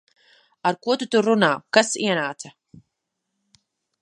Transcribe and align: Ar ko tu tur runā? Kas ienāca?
Ar 0.69 0.79
ko 0.85 0.95
tu 1.03 1.07
tur 1.15 1.29
runā? 1.31 1.51
Kas 1.79 1.93
ienāca? 2.09 2.55